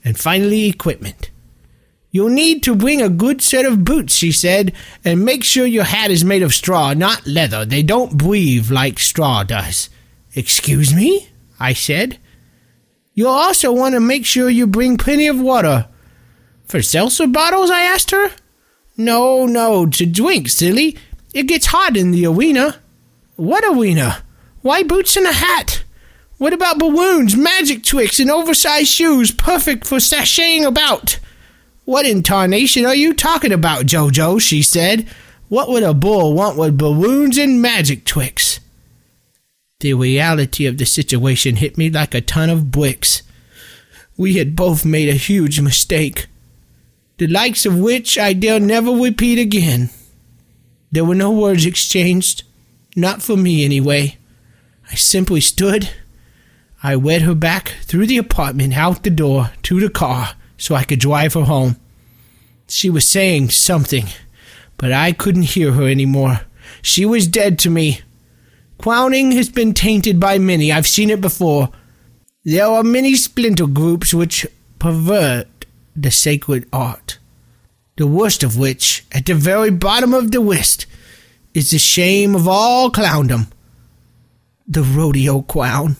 and 0.05 0.19
finally 0.19 0.67
equipment. 0.67 1.31
You'll 2.11 2.29
need 2.29 2.63
to 2.63 2.77
bring 2.77 3.03
a 3.03 3.09
good 3.09 3.43
set 3.43 3.65
of 3.65 3.85
boots, 3.85 4.15
she 4.15 4.31
said, 4.31 4.73
and 5.05 5.25
make 5.25 5.43
sure 5.43 5.67
your 5.67 5.85
hat 5.85 6.13
is 6.13 6.25
made 6.25 6.43
of 6.43 6.55
straw, 6.55 6.93
not 6.95 7.27
leather. 7.27 7.65
They 7.65 7.83
don't 7.83 8.17
breathe 8.17 8.71
like 8.71 9.01
straw 9.01 9.43
does. 9.43 9.91
Excuse 10.35 10.95
me? 10.95 11.29
I 11.59 11.73
said. 11.73 12.19
You'll 13.15 13.31
also 13.31 13.73
want 13.73 13.95
to 13.95 14.01
make 14.01 14.27
sure 14.27 14.51
you 14.51 14.67
bring 14.67 14.97
plenty 14.97 15.27
of 15.27 15.41
water. 15.41 15.89
For 16.67 16.83
seltzer 16.83 17.27
bottles? 17.27 17.71
I 17.71 17.83
asked 17.83 18.11
her. 18.11 18.31
No, 18.97 19.47
no, 19.47 19.87
to 19.87 20.07
drink, 20.07 20.49
silly. 20.49 20.97
It 21.33 21.45
gets 21.49 21.67
hot 21.67 21.97
in 21.97 22.11
the 22.11 22.27
arena. 22.27 22.77
What 23.37 23.65
arena? 23.65 24.23
Why 24.63 24.83
boots 24.83 25.17
and 25.17 25.27
a 25.27 25.33
hat? 25.33 25.84
What 26.45 26.53
about 26.53 26.79
balloons, 26.79 27.35
magic 27.35 27.83
tricks, 27.83 28.21
and 28.21 28.31
oversized 28.31 28.89
shoes 28.89 29.31
perfect 29.31 29.87
for 29.87 29.97
sashaying 29.97 30.67
about? 30.67 31.19
What 31.87 32.05
in 32.05 32.23
tarnation 32.23 32.85
are 32.85 32.95
you 32.95 33.15
talking 33.15 33.51
about, 33.51 33.87
Jojo? 33.87 34.39
she 34.43 34.63
said. 34.63 35.09
What 35.49 35.71
would 35.71 35.83
a 35.83 35.95
bull 35.95 36.35
want 36.35 36.59
with 36.59 36.77
balloons 36.77 37.39
and 37.39 37.63
magic 37.63 38.05
tricks? 38.05 38.61
The 39.81 39.95
reality 39.95 40.67
of 40.67 40.77
the 40.77 40.85
situation 40.85 41.57
hit 41.57 41.79
me 41.79 41.89
like 41.89 42.15
a 42.15 42.21
ton 42.21 42.51
of 42.51 42.71
bricks. 42.71 43.23
We 44.19 44.35
had 44.35 44.55
both 44.55 44.85
made 44.85 45.09
a 45.09 45.15
huge 45.15 45.63
mistake, 45.63 46.27
the 47.17 47.27
likes 47.27 47.65
of 47.65 47.79
which 47.79 48.19
I 48.19 48.35
dare 48.35 48.61
never 48.61 48.91
repeat 48.91 49.39
again. 49.39 49.89
There 50.93 51.07
were 51.07 51.15
no 51.15 51.31
words 51.31 51.65
exchanged, 51.65 52.43
not 52.95 53.23
for 53.23 53.35
me 53.35 53.65
anyway. 53.65 54.19
I 54.93 54.97
simply 54.97 55.41
stood. 55.41 55.89
I 56.85 56.97
led 56.97 57.23
her 57.23 57.35
back 57.35 57.76
through 57.85 58.09
the 58.09 58.19
apartment, 58.19 58.76
out 58.76 59.05
the 59.05 59.11
door, 59.11 59.53
to 59.62 59.81
the 59.81 59.88
car 59.88 60.35
so 60.59 60.75
I 60.75 60.85
could 60.85 61.00
drive 61.00 61.33
her 61.33 61.45
home. 61.45 61.76
She 62.69 62.91
was 62.91 63.09
saying 63.09 63.49
something, 63.50 64.09
but 64.76 64.93
I 64.93 65.12
couldn't 65.12 65.55
hear 65.55 65.73
her 65.73 65.88
anymore. 65.88 66.43
She 66.83 67.07
was 67.07 67.26
dead 67.26 67.59
to 67.61 67.71
me. 67.71 68.03
Clowning 68.76 69.33
has 69.33 69.49
been 69.49 69.73
tainted 69.73 70.21
by 70.21 70.37
many. 70.37 70.71
I've 70.71 70.87
seen 70.87 71.09
it 71.09 71.23
before. 71.23 71.71
There 72.45 72.67
are 72.67 72.83
many 72.83 73.14
splinter 73.14 73.67
groups 73.67 74.12
which 74.12 74.47
pervert 74.79 75.64
the 75.97 76.11
sacred 76.11 76.69
art. 76.71 77.19
The 77.97 78.07
worst 78.07 78.43
of 78.43 78.59
which, 78.59 79.07
at 79.11 79.25
the 79.25 79.35
very 79.35 79.71
bottom 79.71 80.12
of 80.12 80.33
the 80.33 80.41
list, 80.41 80.85
is 81.55 81.71
the 81.71 81.79
shame 81.79 82.37
of 82.37 82.47
all 82.47 82.91
clowndom. 82.91 83.47
The 84.69 84.83
rodeo 84.83 85.41
clown. 85.41 85.97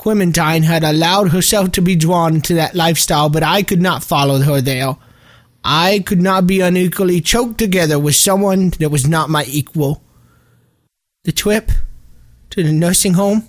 Clementine 0.00 0.62
had 0.62 0.82
allowed 0.82 1.28
herself 1.28 1.72
to 1.72 1.82
be 1.82 1.94
drawn 1.94 2.36
into 2.36 2.54
that 2.54 2.74
lifestyle, 2.74 3.28
but 3.28 3.42
I 3.42 3.62
could 3.62 3.82
not 3.82 4.02
follow 4.02 4.38
her 4.38 4.62
there. 4.62 4.96
I 5.62 6.02
could 6.06 6.22
not 6.22 6.46
be 6.46 6.62
unequally 6.62 7.20
choked 7.20 7.58
together 7.58 7.98
with 7.98 8.16
someone 8.16 8.70
that 8.78 8.88
was 8.88 9.06
not 9.06 9.28
my 9.28 9.44
equal. 9.46 10.02
The 11.24 11.32
trip 11.32 11.70
to 12.48 12.62
the 12.62 12.72
nursing 12.72 13.12
home 13.12 13.46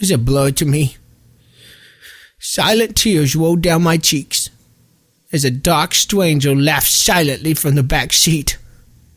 was 0.00 0.10
a 0.10 0.18
blur 0.18 0.50
to 0.50 0.64
me. 0.64 0.96
Silent 2.40 2.96
tears 2.96 3.36
rolled 3.36 3.62
down 3.62 3.84
my 3.84 3.96
cheeks 3.96 4.50
as 5.30 5.44
a 5.44 5.52
dark 5.52 5.94
stranger 5.94 6.52
laughed 6.52 6.90
silently 6.90 7.54
from 7.54 7.76
the 7.76 7.84
back 7.84 8.12
seat. 8.12 8.58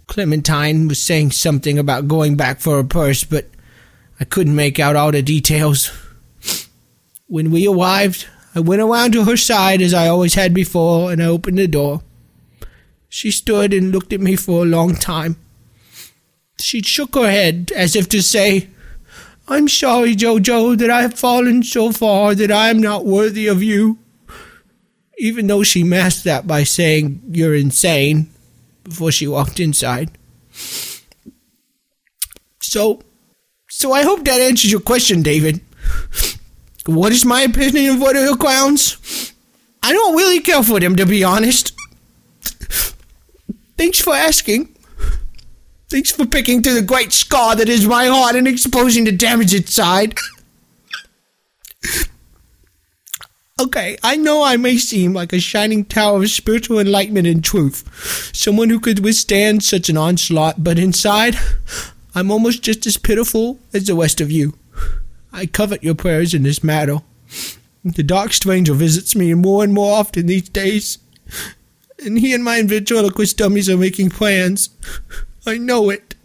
Clementine 0.05 0.87
was 0.87 1.01
saying 1.01 1.31
something 1.31 1.79
about 1.79 2.07
going 2.07 2.35
back 2.35 2.59
for 2.59 2.75
her 2.75 2.83
purse, 2.83 3.23
but 3.23 3.47
I 4.19 4.23
couldn't 4.23 4.55
make 4.55 4.77
out 4.77 4.95
all 4.95 5.11
the 5.11 5.23
details. 5.23 5.91
When 7.27 7.51
we 7.51 7.67
arrived, 7.67 8.27
I 8.55 8.61
went 8.61 8.81
around 8.81 9.11
to 9.11 9.25
her 9.25 9.37
side 9.37 9.81
as 9.81 9.93
I 9.93 10.07
always 10.07 10.33
had 10.33 10.53
before, 10.53 11.11
and 11.11 11.21
I 11.21 11.25
opened 11.25 11.59
the 11.59 11.67
door. 11.67 12.01
She 13.09 13.31
stood 13.31 13.73
and 13.73 13.91
looked 13.91 14.13
at 14.13 14.21
me 14.21 14.35
for 14.35 14.63
a 14.63 14.67
long 14.67 14.95
time. 14.95 15.35
She 16.59 16.81
shook 16.81 17.15
her 17.15 17.29
head 17.29 17.71
as 17.75 17.95
if 17.95 18.09
to 18.09 18.21
say, 18.21 18.69
I'm 19.47 19.67
sorry, 19.67 20.15
Jojo, 20.15 20.77
that 20.77 20.89
I 20.89 21.01
have 21.01 21.13
fallen 21.13 21.63
so 21.63 21.91
far 21.91 22.33
that 22.35 22.51
I 22.51 22.69
am 22.69 22.79
not 22.79 23.05
worthy 23.05 23.47
of 23.47 23.61
you. 23.61 23.99
Even 25.19 25.47
though 25.47 25.63
she 25.63 25.83
masked 25.83 26.23
that 26.25 26.47
by 26.47 26.63
saying, 26.63 27.21
You're 27.29 27.55
insane, 27.55 28.29
before 28.83 29.11
she 29.11 29.27
walked 29.27 29.59
inside. 29.59 30.11
So, 32.61 33.01
so 33.69 33.93
I 33.93 34.03
hope 34.03 34.25
that 34.25 34.41
answers 34.41 34.71
your 34.71 34.81
question, 34.81 35.21
David. 35.21 35.61
What 36.87 37.11
is 37.11 37.25
my 37.25 37.41
opinion 37.41 37.95
of 37.95 38.01
Waterhill 38.01 38.39
Clowns? 38.39 39.33
I 39.83 39.91
don't 39.91 40.15
really 40.15 40.39
care 40.39 40.63
for 40.63 40.79
them, 40.79 40.95
to 40.95 41.05
be 41.05 41.21
honest. 41.21 41.73
Thanks 43.77 43.99
for 43.99 44.13
asking. 44.13 44.73
Thanks 45.89 46.11
for 46.11 46.25
picking 46.25 46.61
through 46.61 46.75
the 46.75 46.81
great 46.81 47.11
scar 47.11 47.57
that 47.57 47.67
is 47.67 47.85
my 47.85 48.05
heart 48.05 48.35
and 48.35 48.47
exposing 48.47 49.03
the 49.03 49.11
damage 49.11 49.53
inside. 49.53 50.15
Okay, 53.59 53.97
I 54.01 54.15
know 54.15 54.43
I 54.43 54.55
may 54.55 54.77
seem 54.77 55.13
like 55.13 55.33
a 55.33 55.39
shining 55.39 55.83
tower 55.83 56.23
of 56.23 56.29
spiritual 56.29 56.79
enlightenment 56.79 57.27
and 57.27 57.43
truth, 57.43 58.31
someone 58.33 58.69
who 58.69 58.79
could 58.79 59.03
withstand 59.03 59.63
such 59.63 59.89
an 59.89 59.97
onslaught, 59.97 60.63
but 60.63 60.79
inside, 60.79 61.37
I'm 62.15 62.31
almost 62.31 62.61
just 62.61 62.85
as 62.85 62.97
pitiful 62.97 63.59
as 63.73 63.87
the 63.87 63.95
rest 63.95 64.21
of 64.21 64.31
you. 64.31 64.57
I 65.37 65.45
covet 65.45 65.83
your 65.83 65.93
prayers 65.93 66.33
in 66.33 66.41
this 66.41 66.63
matter. 66.63 66.97
The 67.85 68.01
dark 68.01 68.33
stranger 68.33 68.73
visits 68.73 69.15
me 69.15 69.31
more 69.35 69.63
and 69.63 69.71
more 69.71 69.95
often 69.95 70.25
these 70.25 70.49
days, 70.49 70.97
and 72.03 72.17
he 72.17 72.33
and 72.33 72.43
my 72.43 72.63
ventriloquist 72.63 73.37
dummies 73.37 73.69
are 73.69 73.77
making 73.77 74.09
plans. 74.09 74.71
I 75.45 75.59
know 75.59 75.91
it. 75.91 76.15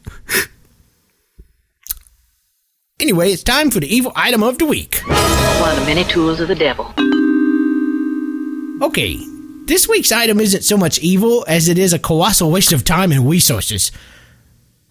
Anyway, 2.99 3.31
it's 3.31 3.43
time 3.43 3.71
for 3.71 3.81
the 3.81 3.95
evil 3.95 4.13
item 4.17 4.43
of 4.43 4.57
the 4.57 4.65
week. 4.65 5.03
One 5.05 5.73
of 5.73 5.81
the 5.81 5.85
many 5.85 6.05
tools 6.05 6.41
of 6.41 6.49
the 6.49 6.55
devil. 6.55 6.87
Okay, 8.83 9.19
this 9.67 9.87
week's 9.87 10.11
item 10.11 10.41
isn't 10.41 10.63
so 10.63 10.79
much 10.79 10.99
evil 11.01 11.45
as 11.47 11.69
it 11.69 11.77
is 11.77 11.93
a 11.93 11.99
colossal 11.99 12.51
waste 12.51 12.73
of 12.73 12.83
time 12.83 13.13
and 13.13 13.29
resources. 13.29 13.93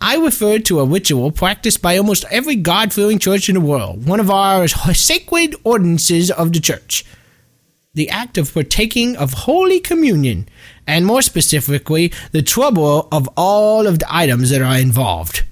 I 0.03 0.15
refer 0.15 0.57
to 0.57 0.79
a 0.79 0.85
ritual 0.85 1.31
practiced 1.31 1.79
by 1.79 1.95
almost 1.95 2.25
every 2.31 2.55
God 2.55 2.91
fearing 2.91 3.19
church 3.19 3.49
in 3.49 3.53
the 3.53 3.61
world, 3.61 4.07
one 4.07 4.19
of 4.19 4.31
our 4.31 4.67
sacred 4.67 5.55
ordinances 5.63 6.31
of 6.31 6.53
the 6.53 6.59
church. 6.59 7.05
The 7.93 8.09
act 8.09 8.39
of 8.39 8.51
partaking 8.51 9.15
of 9.15 9.33
Holy 9.33 9.79
Communion, 9.79 10.49
and 10.87 11.05
more 11.05 11.21
specifically, 11.21 12.11
the 12.31 12.41
trouble 12.41 13.09
of 13.11 13.29
all 13.37 13.85
of 13.85 13.99
the 13.99 14.07
items 14.09 14.49
that 14.49 14.63
are 14.63 14.79
involved. 14.79 15.43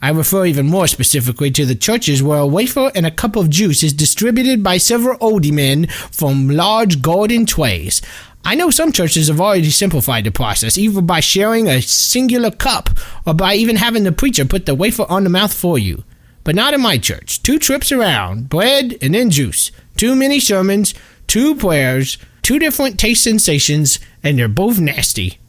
I 0.00 0.10
refer 0.10 0.46
even 0.46 0.66
more 0.66 0.86
specifically 0.86 1.50
to 1.50 1.66
the 1.66 1.74
churches 1.74 2.22
where 2.22 2.38
a 2.38 2.46
wafer 2.46 2.92
and 2.94 3.06
a 3.06 3.10
cup 3.10 3.34
of 3.34 3.50
juice 3.50 3.82
is 3.82 3.92
distributed 3.92 4.62
by 4.62 4.76
several 4.76 5.18
oldie 5.18 5.50
men 5.50 5.88
from 5.88 6.48
large 6.48 7.02
golden 7.02 7.44
trays. 7.44 8.02
I 8.46 8.54
know 8.54 8.70
some 8.70 8.92
churches 8.92 9.26
have 9.26 9.40
already 9.40 9.70
simplified 9.70 10.22
the 10.22 10.30
process, 10.30 10.78
either 10.78 11.00
by 11.00 11.18
sharing 11.18 11.66
a 11.66 11.82
singular 11.82 12.52
cup 12.52 12.90
or 13.26 13.34
by 13.34 13.54
even 13.56 13.74
having 13.74 14.04
the 14.04 14.12
preacher 14.12 14.44
put 14.44 14.66
the 14.66 14.74
wafer 14.76 15.04
on 15.08 15.24
the 15.24 15.30
mouth 15.30 15.52
for 15.52 15.80
you. 15.80 16.04
But 16.44 16.54
not 16.54 16.72
in 16.72 16.80
my 16.80 16.96
church. 16.96 17.42
Two 17.42 17.58
trips 17.58 17.90
around, 17.90 18.48
bread 18.48 18.96
and 19.02 19.14
then 19.14 19.30
juice. 19.30 19.72
Two 19.96 20.14
mini 20.14 20.38
sermons, 20.38 20.94
two 21.26 21.56
prayers, 21.56 22.18
two 22.42 22.60
different 22.60 23.00
taste 23.00 23.24
sensations, 23.24 23.98
and 24.22 24.38
they're 24.38 24.46
both 24.46 24.78
nasty. 24.78 25.40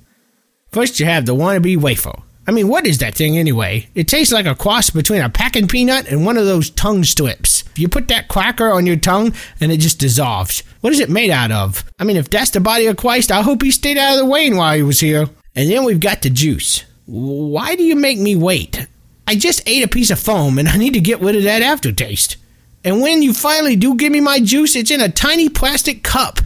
First, 0.72 1.00
you 1.00 1.06
have 1.06 1.27
the 1.27 1.36
wannabe 1.36 1.77
wafer. 1.77 2.24
I 2.48 2.51
mean, 2.51 2.68
what 2.68 2.88
is 2.88 2.98
that 2.98 3.13
thing 3.13 3.38
anyway? 3.38 3.89
It 3.94 4.08
tastes 4.08 4.34
like 4.34 4.48
a 4.48 4.56
cross 4.56 4.89
between 4.89 5.22
a 5.22 5.30
packing 5.30 5.68
peanut 5.68 6.08
and 6.08 6.25
one 6.25 6.38
of 6.38 6.48
those 6.48 6.72
tongue 6.72 7.04
strips. 7.04 7.57
You 7.78 7.88
put 7.88 8.08
that 8.10 8.28
cracker 8.28 8.72
on 8.72 8.86
your 8.86 8.96
tongue 8.96 9.34
and 9.60 9.72
it 9.72 9.78
just 9.78 10.00
dissolves. 10.00 10.64
What 10.82 10.94
is 10.94 11.00
it 11.00 11.10
made 11.10 11.30
out 11.30 11.52
of? 11.52 11.84
I 12.00 12.04
mean, 12.04 12.18
if 12.18 12.30
that's 12.30 12.52
the 12.52 12.60
body 12.60 12.86
of 12.88 12.98
Christ, 12.98 13.32
I 13.32 13.42
hope 13.42 13.62
he 13.62 13.72
stayed 13.72 13.98
out 13.98 14.14
of 14.14 14.20
the 14.20 14.26
way 14.26 14.52
while 14.52 14.76
he 14.76 14.84
was 14.84 15.00
here. 15.00 15.28
And 15.56 15.70
then 15.70 15.84
we've 15.84 16.00
got 16.00 16.22
the 16.22 16.30
juice. 16.30 16.84
Why 17.06 17.76
do 17.76 17.84
you 17.84 17.96
make 17.96 18.20
me 18.20 18.36
wait? 18.36 18.88
I 19.28 19.36
just 19.36 19.68
ate 19.68 19.84
a 19.84 19.88
piece 19.88 20.10
of 20.10 20.20
foam 20.20 20.58
and 20.58 20.68
I 20.68 20.78
need 20.78 20.94
to 20.94 21.02
get 21.02 21.20
rid 21.20 21.36
of 21.36 21.44
that 21.44 21.62
aftertaste. 21.62 22.38
And 22.84 23.02
when 23.02 23.22
you 23.22 23.34
finally 23.34 23.76
do 23.76 23.96
give 23.96 24.12
me 24.12 24.22
my 24.22 24.40
juice, 24.40 24.76
it's 24.76 24.92
in 24.92 25.02
a 25.02 25.10
tiny 25.10 25.50
plastic 25.50 26.04
cup. 26.04 26.40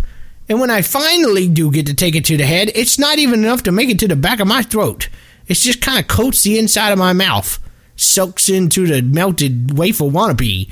And 0.49 0.59
when 0.59 0.71
I 0.71 0.81
finally 0.81 1.47
do 1.47 1.71
get 1.71 1.85
to 1.85 1.93
take 1.93 2.15
it 2.15 2.25
to 2.25 2.37
the 2.37 2.45
head, 2.45 2.71
it's 2.73 2.97
not 2.97 3.19
even 3.19 3.43
enough 3.43 3.63
to 3.63 3.71
make 3.71 3.89
it 3.89 3.99
to 3.99 4.07
the 4.07 4.15
back 4.15 4.39
of 4.39 4.47
my 4.47 4.63
throat. 4.63 5.07
It 5.47 5.55
just 5.55 5.81
kind 5.81 5.99
of 5.99 6.07
coats 6.07 6.43
the 6.43 6.57
inside 6.57 6.91
of 6.91 6.99
my 6.99 7.13
mouth. 7.13 7.59
soaks 7.95 8.49
into 8.49 8.87
the 8.87 9.01
melted 9.01 9.77
wafer 9.77 10.05
wannabe. 10.05 10.69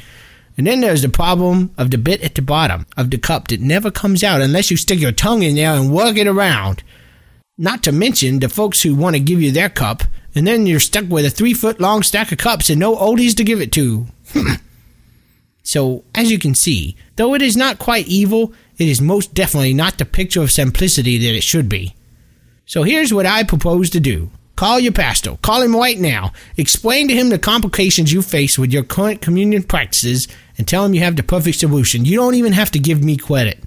And 0.60 0.68
then 0.68 0.82
there's 0.82 1.04
the 1.04 1.08
problem 1.08 1.74
of 1.78 1.90
the 1.90 1.98
bit 1.98 2.22
at 2.22 2.36
the 2.36 2.42
bottom 2.42 2.86
of 2.98 3.12
the 3.12 3.18
cup 3.18 3.48
that 3.48 3.62
never 3.62 3.90
comes 3.90 4.26
out 4.26 4.42
unless 4.42 4.70
you 4.70 4.76
stick 4.76 5.00
your 5.00 5.14
tongue 5.14 5.42
in 5.42 5.56
there 5.56 5.72
and 5.72 5.90
work 5.90 6.18
it 6.18 6.28
around. 6.28 6.84
Not 7.58 7.82
to 7.84 7.94
mention 7.94 8.40
the 8.40 8.50
folks 8.50 8.82
who 8.82 8.94
want 8.94 9.16
to 9.16 9.22
give 9.22 9.42
you 9.42 9.54
their 9.54 9.70
cup, 9.70 10.04
and 10.36 10.46
then 10.46 10.68
you're 10.68 10.82
stuck 10.82 11.06
with 11.08 11.24
a 11.24 11.30
three 11.30 11.54
foot 11.54 11.80
long 11.80 12.04
stack 12.04 12.34
of 12.34 12.40
cups 12.40 12.70
and 12.70 12.78
no 12.78 12.94
oldies 12.98 13.34
to 13.38 13.46
give 13.46 13.62
it 13.62 13.72
to. 13.72 14.08
so, 15.64 16.04
as 16.14 16.30
you 16.30 16.38
can 16.38 16.54
see, 16.54 16.98
though 17.16 17.36
it 17.36 17.42
is 17.42 17.56
not 17.56 17.80
quite 17.80 18.10
evil, 18.10 18.52
it 18.78 18.90
is 18.90 19.00
most 19.00 19.34
definitely 19.34 19.74
not 19.74 19.98
the 19.98 20.04
picture 20.04 20.42
of 20.42 20.52
simplicity 20.52 21.18
that 21.20 21.38
it 21.38 21.44
should 21.44 21.70
be. 21.70 21.96
So 22.66 22.84
here's 22.84 23.14
what 23.14 23.26
I 23.26 23.44
propose 23.44 23.90
to 23.92 24.02
do. 24.02 24.30
Call 24.60 24.82
your 24.82 24.92
pastor. 24.92 25.38
Call 25.42 25.62
him 25.62 25.74
right 25.74 25.98
now. 25.98 26.34
Explain 26.58 27.08
to 27.08 27.14
him 27.14 27.30
the 27.30 27.40
complications 27.40 28.12
you 28.12 28.22
face 28.22 28.60
with 28.60 28.74
your 28.74 28.84
current 28.84 29.22
communion 29.22 29.64
practices 29.64 30.28
and 30.58 30.68
tell 30.68 30.84
him 30.84 30.94
you 30.94 31.00
have 31.00 31.16
the 31.16 31.24
perfect 31.24 31.60
solution. 31.60 32.04
You 32.04 32.18
don't 32.18 32.36
even 32.36 32.52
have 32.52 32.70
to 32.72 32.78
give 32.78 33.02
me 33.02 33.16
credit. 33.16 33.64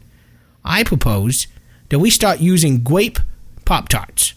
I 0.62 0.84
propose 0.84 1.46
that 1.88 1.98
we 1.98 2.10
start 2.10 2.40
using 2.40 2.82
grape 2.82 3.18
Pop 3.64 3.88
Tarts. 3.88 4.34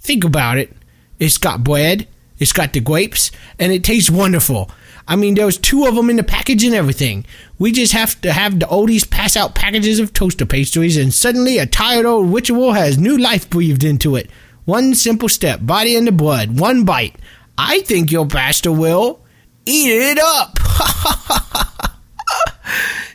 Think 0.00 0.22
about 0.22 0.56
it. 0.56 0.72
It's 1.18 1.36
got 1.36 1.64
bread, 1.64 2.06
it's 2.38 2.52
got 2.52 2.72
the 2.72 2.78
grapes, 2.78 3.32
and 3.58 3.72
it 3.72 3.82
tastes 3.82 4.08
wonderful. 4.08 4.70
I 5.08 5.16
mean, 5.16 5.34
there's 5.34 5.58
two 5.58 5.84
of 5.86 5.96
them 5.96 6.10
in 6.10 6.14
the 6.14 6.22
package 6.22 6.62
and 6.62 6.76
everything. 6.76 7.26
We 7.58 7.72
just 7.72 7.92
have 7.92 8.20
to 8.20 8.32
have 8.32 8.60
the 8.60 8.66
oldies 8.66 9.10
pass 9.10 9.36
out 9.36 9.56
packages 9.56 9.98
of 9.98 10.12
toaster 10.12 10.46
pastries, 10.46 10.96
and 10.96 11.12
suddenly 11.12 11.58
a 11.58 11.66
tired 11.66 12.06
old 12.06 12.32
ritual 12.32 12.74
has 12.74 12.98
new 12.98 13.18
life 13.18 13.50
breathed 13.50 13.82
into 13.82 14.14
it. 14.14 14.30
One 14.66 14.96
simple 14.96 15.28
step, 15.28 15.60
body 15.62 15.94
in 15.94 16.06
the 16.06 16.12
blood, 16.12 16.58
one 16.58 16.84
bite. 16.84 17.14
I 17.56 17.82
think 17.82 18.10
your 18.10 18.26
pastor 18.26 18.72
will 18.72 19.20
eat 19.64 19.90
it 19.90 20.18
up. 20.18 20.58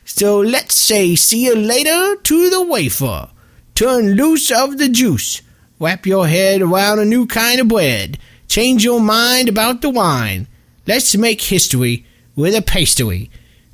so 0.06 0.40
let's 0.40 0.76
say 0.76 1.14
see 1.16 1.46
you 1.46 1.56
later 1.56 2.16
to 2.16 2.50
the 2.50 2.64
wafer. 2.64 3.30
Turn 3.76 4.14
loose 4.14 4.50
of 4.50 4.78
the 4.78 4.88
juice. 4.88 5.42
Wrap 5.78 6.06
your 6.06 6.26
head 6.26 6.62
around 6.62 7.00
a 7.00 7.06
new 7.06 7.28
kind 7.28 7.60
of 7.60 7.68
bread. 7.68 8.18
Change 8.48 8.86
your 8.86 9.02
mind 9.02 9.50
about 9.50 9.82
the 9.82 9.90
wine. 9.90 10.48
Let's 10.88 11.18
make 11.18 11.42
history 11.42 12.06
with 12.34 12.56
a 12.56 12.62
pastry. 12.62 13.30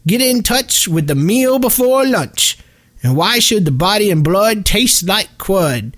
Get 0.08 0.22
in 0.22 0.42
touch 0.42 0.88
with 0.88 1.06
the 1.06 1.16
meal 1.16 1.60
before 1.60 2.08
lunch. 2.08 2.58
And 3.04 3.16
why 3.16 3.38
should 3.38 3.66
the 3.66 3.72
body 3.72 4.10
and 4.10 4.24
blood 4.24 4.66
taste 4.66 5.04
like 5.04 5.38
crud? 5.38 5.94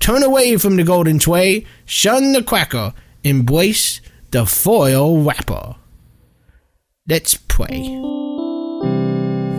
Turn 0.00 0.22
away 0.22 0.56
from 0.56 0.76
the 0.76 0.84
golden 0.84 1.18
tray, 1.18 1.66
shun 1.84 2.32
the 2.32 2.42
cracker, 2.42 2.94
embrace 3.24 4.00
the 4.30 4.46
foil 4.46 5.22
wrapper. 5.22 5.76
Let's 7.08 7.34
pray. 7.34 7.88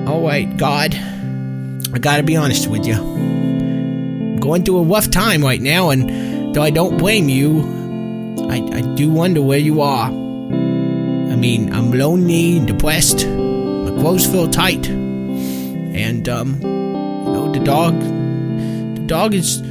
All 0.07 0.21
right, 0.23 0.55
God, 0.57 0.95
I 0.95 1.99
gotta 1.99 2.23
be 2.23 2.35
honest 2.35 2.67
with 2.67 2.85
you. 2.85 2.95
I'm 2.95 4.37
going 4.37 4.63
through 4.63 4.79
a 4.79 4.83
rough 4.83 5.11
time 5.11 5.43
right 5.43 5.61
now, 5.61 5.89
and 5.89 6.55
though 6.55 6.61
I 6.61 6.69
don't 6.69 6.97
blame 6.97 7.29
you, 7.29 7.61
I, 8.49 8.57
I 8.77 8.81
do 8.95 9.09
wonder 9.09 9.41
where 9.41 9.59
you 9.59 9.81
are. 9.81 10.09
I 10.09 11.35
mean, 11.35 11.71
I'm 11.73 11.91
lonely 11.91 12.57
and 12.57 12.67
depressed. 12.67 13.27
My 13.27 13.91
clothes 14.01 14.25
feel 14.25 14.49
tight, 14.49 14.87
and 14.87 16.27
um, 16.29 16.59
you 16.61 16.67
know, 17.33 17.51
the 17.51 17.59
dog, 17.59 17.99
the 17.99 19.03
dog 19.05 19.33
is, 19.33 19.61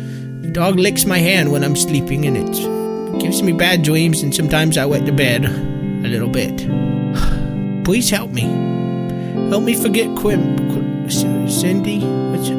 dog 0.58 0.76
licks 0.76 1.04
my 1.04 1.18
hand 1.18 1.52
when 1.52 1.62
I'm 1.62 1.76
sleeping, 1.76 2.26
and 2.26 2.36
it 2.36 3.20
gives 3.20 3.44
me 3.44 3.52
bad 3.52 3.84
dreams, 3.84 4.24
and 4.24 4.34
sometimes 4.34 4.76
I 4.76 4.86
wet 4.86 5.06
the 5.06 5.12
bed 5.12 5.44
a 5.44 6.08
little 6.08 6.28
bit. 6.28 6.56
Please 7.84 8.10
help 8.10 8.32
me. 8.32 8.42
Help 9.50 9.62
me 9.62 9.76
forget 9.76 10.08
Quim, 10.16 10.58
Qu- 10.72 11.49
Cindy. 11.49 12.00
What's 12.00 12.49
it? 12.49 12.56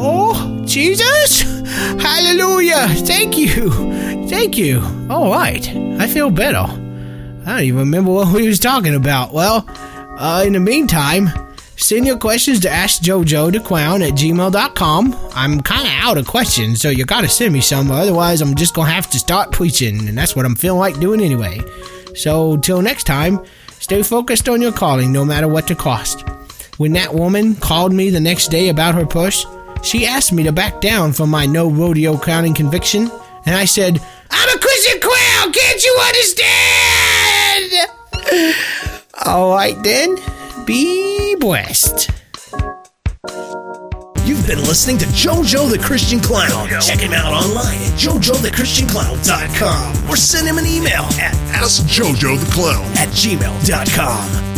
Oh, 0.00 0.62
Jesus! 0.64 1.42
Hallelujah! 2.00 2.86
Thank 3.04 3.36
you, 3.36 3.70
thank 4.28 4.56
you. 4.56 4.80
All 5.10 5.32
right, 5.32 5.68
I 5.98 6.06
feel 6.06 6.30
better. 6.30 6.58
I 7.44 7.44
don't 7.44 7.62
even 7.62 7.78
remember 7.80 8.12
what 8.12 8.32
we 8.32 8.46
was 8.46 8.60
talking 8.60 8.94
about. 8.94 9.32
Well, 9.32 9.64
uh, 10.16 10.44
in 10.46 10.52
the 10.52 10.60
meantime, 10.60 11.28
send 11.78 12.06
your 12.06 12.18
questions 12.18 12.60
to 12.60 12.68
AskJojo 12.68 13.52
the 13.52 13.60
Clown 13.60 14.02
at 14.02 14.12
gmail.com. 14.12 15.16
I'm 15.34 15.60
kind 15.62 15.86
of 15.86 15.92
out 15.94 16.18
of 16.18 16.26
questions, 16.26 16.80
so 16.80 16.90
you 16.90 17.04
gotta 17.04 17.28
send 17.28 17.52
me 17.52 17.60
some, 17.60 17.90
otherwise 17.90 18.40
I'm 18.40 18.54
just 18.54 18.74
gonna 18.74 18.90
have 18.90 19.08
to 19.10 19.18
start 19.18 19.52
preaching, 19.52 20.08
and 20.08 20.18
that's 20.18 20.36
what 20.36 20.44
I'm 20.44 20.56
feeling 20.56 20.80
like 20.80 21.00
doing 21.00 21.20
anyway. 21.20 21.60
So, 22.14 22.56
till 22.56 22.82
next 22.82 23.04
time, 23.04 23.44
stay 23.78 24.02
focused 24.02 24.48
on 24.48 24.60
your 24.60 24.72
calling, 24.72 25.12
no 25.12 25.24
matter 25.24 25.46
what 25.48 25.66
the 25.66 25.74
cost. 25.74 26.28
When 26.78 26.92
that 26.92 27.14
woman 27.14 27.54
called 27.56 27.92
me 27.92 28.10
the 28.10 28.20
next 28.20 28.48
day 28.48 28.68
about 28.68 28.94
her 28.94 29.06
push, 29.06 29.44
she 29.82 30.06
asked 30.06 30.32
me 30.32 30.42
to 30.42 30.52
back 30.52 30.80
down 30.80 31.12
from 31.12 31.30
my 31.30 31.46
no 31.46 31.70
rodeo 31.70 32.16
clowning 32.16 32.54
conviction, 32.54 33.10
and 33.46 33.54
I 33.54 33.64
said, 33.64 34.00
I'm 34.30 34.56
a 34.56 34.60
Christian 34.60 35.00
clown, 35.00 35.52
can't 35.52 35.84
you 35.84 35.98
understand? 36.06 37.74
All 39.24 39.50
right 39.50 39.80
then, 39.82 40.16
be 40.68 41.34
blessed. 41.36 42.10
You've 44.26 44.46
been 44.46 44.58
listening 44.68 44.98
to 44.98 45.06
JoJo 45.06 45.70
the 45.70 45.78
Christian 45.82 46.20
Clown. 46.20 46.68
Check 46.82 46.98
him 47.00 47.14
out 47.14 47.32
online 47.32 47.78
at 47.78 47.94
jojothechristianclown.com 47.98 50.10
or 50.10 50.16
send 50.16 50.46
him 50.46 50.58
an 50.58 50.66
email 50.66 51.04
at 51.18 51.32
askjojotheclown 51.54 52.16
JoJo 52.16 52.38
the 52.38 52.50
Clown. 52.52 52.84
at 52.98 53.08
gmail.com. 53.08 54.57